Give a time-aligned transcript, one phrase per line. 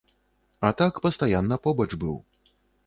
[0.69, 2.21] А так пастаянна побач быў.